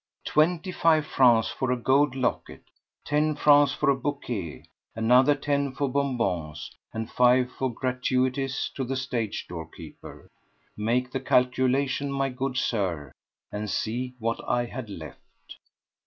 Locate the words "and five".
6.91-7.51